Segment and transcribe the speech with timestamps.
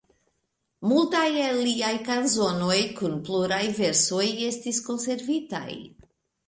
[0.91, 5.67] Multaj el liaj kanzonoj kun pluraj versoj estis konservitaj.